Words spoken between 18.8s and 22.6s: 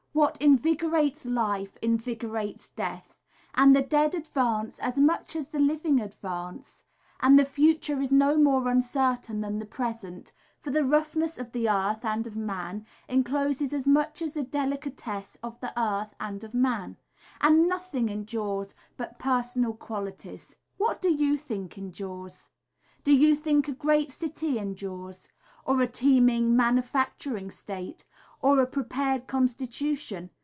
but personal qualities. What do you think endures?